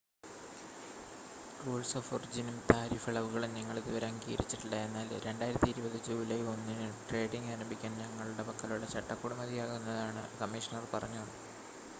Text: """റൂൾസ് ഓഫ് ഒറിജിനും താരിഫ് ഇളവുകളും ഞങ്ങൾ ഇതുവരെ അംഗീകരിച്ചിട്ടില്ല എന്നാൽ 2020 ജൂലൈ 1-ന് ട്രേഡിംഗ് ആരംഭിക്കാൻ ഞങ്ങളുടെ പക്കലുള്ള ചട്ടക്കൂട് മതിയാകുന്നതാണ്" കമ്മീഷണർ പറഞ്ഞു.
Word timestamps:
"""റൂൾസ് 1.57 1.93
ഓഫ് 1.99 2.13
ഒറിജിനും 2.15 2.57
താരിഫ് 2.69 3.09
ഇളവുകളും 3.11 3.51
ഞങ്ങൾ 3.57 3.75
ഇതുവരെ 3.81 4.07
അംഗീകരിച്ചിട്ടില്ല 4.07 4.79
എന്നാൽ 4.87 5.05
2020 5.17 6.01
ജൂലൈ 6.09 6.39
1-ന് 6.47 6.79
ട്രേഡിംഗ് 7.07 7.53
ആരംഭിക്കാൻ 7.55 7.93
ഞങ്ങളുടെ 8.01 8.45
പക്കലുള്ള 8.49 8.87
ചട്ടക്കൂട് 8.95 9.37
മതിയാകുന്നതാണ്" 9.41 10.23
കമ്മീഷണർ 10.41 10.85
പറഞ്ഞു. 10.95 11.25